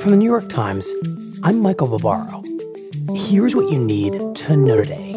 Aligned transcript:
From 0.00 0.12
the 0.12 0.16
New 0.16 0.26
York 0.26 0.48
Times, 0.48 0.92
I'm 1.42 1.60
Michael 1.60 1.88
Barbaro. 1.88 2.44
Here's 3.16 3.56
what 3.56 3.72
you 3.72 3.78
need 3.78 4.12
to 4.36 4.56
know 4.56 4.76
today. 4.76 5.14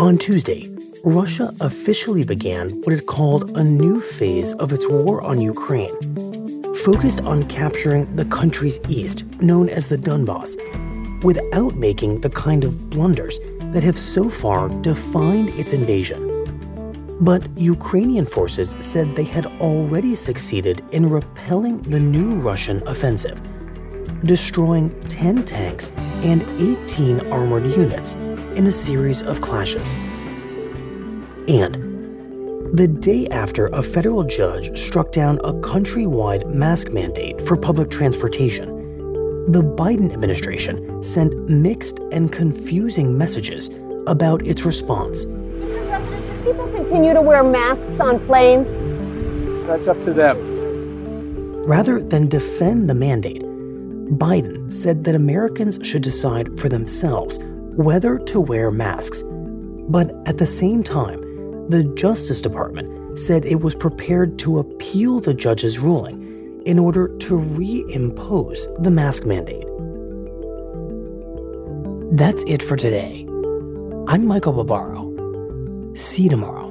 On 0.00 0.18
Tuesday, 0.18 0.68
Russia 1.04 1.54
officially 1.60 2.24
began 2.24 2.70
what 2.82 2.92
it 2.92 3.06
called 3.06 3.56
a 3.56 3.62
new 3.62 4.00
phase 4.00 4.54
of 4.54 4.72
its 4.72 4.88
war 4.88 5.22
on 5.22 5.40
Ukraine, 5.40 5.94
focused 6.74 7.20
on 7.20 7.48
capturing 7.48 8.16
the 8.16 8.24
country's 8.24 8.80
east, 8.88 9.24
known 9.40 9.68
as 9.68 9.88
the 9.88 9.96
Donbass, 9.96 10.56
without 11.22 11.76
making 11.76 12.22
the 12.22 12.30
kind 12.30 12.64
of 12.64 12.90
blunders 12.90 13.38
that 13.72 13.84
have 13.84 13.96
so 13.96 14.28
far 14.28 14.68
defined 14.82 15.50
its 15.50 15.72
invasion. 15.72 16.27
But 17.20 17.48
Ukrainian 17.56 18.24
forces 18.24 18.76
said 18.78 19.14
they 19.14 19.24
had 19.24 19.46
already 19.60 20.14
succeeded 20.14 20.82
in 20.92 21.10
repelling 21.10 21.78
the 21.78 21.98
new 21.98 22.34
Russian 22.34 22.86
offensive, 22.86 23.40
destroying 24.24 24.98
10 25.08 25.44
tanks 25.44 25.90
and 26.22 26.42
18 26.60 27.32
armored 27.32 27.64
units 27.74 28.14
in 28.54 28.66
a 28.66 28.70
series 28.70 29.22
of 29.22 29.40
clashes. 29.40 29.94
And 31.48 31.88
the 32.76 32.86
day 32.86 33.26
after 33.28 33.66
a 33.68 33.82
federal 33.82 34.22
judge 34.22 34.78
struck 34.78 35.10
down 35.10 35.38
a 35.38 35.54
countrywide 35.54 36.46
mask 36.54 36.92
mandate 36.92 37.40
for 37.40 37.56
public 37.56 37.90
transportation, 37.90 38.76
the 39.50 39.62
Biden 39.62 40.12
administration 40.12 41.02
sent 41.02 41.48
mixed 41.48 41.98
and 42.12 42.30
confusing 42.30 43.16
messages 43.16 43.70
about 44.06 44.46
its 44.46 44.64
response. 44.64 45.24
Continue 46.88 47.12
to 47.12 47.20
wear 47.20 47.44
masks 47.44 48.00
on 48.00 48.18
planes? 48.24 48.66
That's 49.66 49.86
up 49.86 50.00
to 50.04 50.12
them. 50.14 50.38
Rather 51.64 52.02
than 52.02 52.28
defend 52.28 52.88
the 52.88 52.94
mandate, 52.94 53.42
Biden 54.16 54.72
said 54.72 55.04
that 55.04 55.14
Americans 55.14 55.78
should 55.82 56.00
decide 56.00 56.58
for 56.58 56.70
themselves 56.70 57.40
whether 57.76 58.18
to 58.18 58.40
wear 58.40 58.70
masks. 58.70 59.22
But 59.90 60.14
at 60.26 60.38
the 60.38 60.46
same 60.46 60.82
time, 60.82 61.20
the 61.68 61.84
Justice 61.94 62.40
Department 62.40 63.18
said 63.18 63.44
it 63.44 63.60
was 63.60 63.74
prepared 63.74 64.38
to 64.38 64.58
appeal 64.58 65.20
the 65.20 65.34
judge's 65.34 65.78
ruling 65.78 66.62
in 66.64 66.78
order 66.78 67.08
to 67.18 67.38
reimpose 67.38 68.82
the 68.82 68.90
mask 68.90 69.26
mandate. 69.26 69.66
That's 72.16 72.44
it 72.44 72.62
for 72.62 72.76
today. 72.76 73.26
I'm 74.08 74.26
Michael 74.26 74.64
Barbaro. 74.64 75.92
See 75.94 76.22
you 76.22 76.30
tomorrow. 76.30 76.67